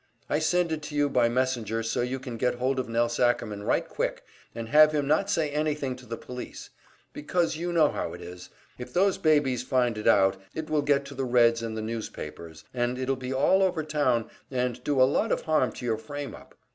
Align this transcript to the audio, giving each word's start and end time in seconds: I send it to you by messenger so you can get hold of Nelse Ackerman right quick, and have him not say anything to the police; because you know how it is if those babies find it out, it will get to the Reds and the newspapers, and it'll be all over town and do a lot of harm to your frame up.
I 0.31 0.39
send 0.39 0.71
it 0.71 0.81
to 0.81 0.95
you 0.95 1.09
by 1.09 1.29
messenger 1.29 1.83
so 1.83 2.01
you 2.01 2.17
can 2.19 2.35
get 2.35 2.55
hold 2.55 2.79
of 2.79 2.89
Nelse 2.89 3.19
Ackerman 3.19 3.61
right 3.61 3.87
quick, 3.87 4.23
and 4.55 4.69
have 4.69 4.93
him 4.93 5.07
not 5.07 5.29
say 5.29 5.51
anything 5.51 5.95
to 5.97 6.07
the 6.07 6.17
police; 6.17 6.71
because 7.13 7.55
you 7.55 7.71
know 7.71 7.89
how 7.89 8.13
it 8.13 8.19
is 8.21 8.49
if 8.79 8.91
those 8.91 9.19
babies 9.19 9.61
find 9.61 9.99
it 9.99 10.07
out, 10.07 10.41
it 10.55 10.71
will 10.71 10.81
get 10.81 11.05
to 11.05 11.13
the 11.13 11.23
Reds 11.23 11.61
and 11.61 11.77
the 11.77 11.83
newspapers, 11.83 12.63
and 12.73 12.97
it'll 12.97 13.15
be 13.15 13.31
all 13.31 13.61
over 13.61 13.83
town 13.83 14.27
and 14.49 14.83
do 14.83 14.99
a 14.99 15.03
lot 15.03 15.31
of 15.31 15.41
harm 15.41 15.71
to 15.73 15.85
your 15.85 15.97
frame 15.99 16.33
up. 16.33 16.55